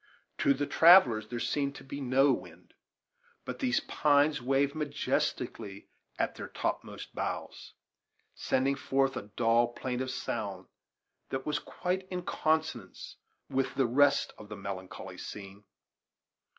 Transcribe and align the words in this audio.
To 0.39 0.55
the 0.55 0.65
travellers 0.65 1.27
there 1.27 1.37
seemed 1.39 1.75
to 1.75 1.83
be 1.83 2.01
no 2.01 2.33
wind; 2.33 2.73
but 3.45 3.59
these 3.59 3.81
pines 3.81 4.41
waved 4.41 4.73
majestically 4.73 5.89
at 6.17 6.33
their 6.33 6.47
topmost 6.47 7.13
boughs, 7.13 7.75
sending 8.33 8.73
forth 8.75 9.15
a 9.15 9.29
dull, 9.37 9.67
plaintive 9.67 10.09
sound 10.09 10.65
that 11.29 11.45
was 11.45 11.59
quite 11.59 12.07
in 12.09 12.23
consonance 12.23 13.17
with 13.47 13.75
the 13.75 13.85
rest 13.85 14.33
of 14.39 14.49
the 14.49 14.57
melancholy 14.57 15.19
scene. 15.19 15.65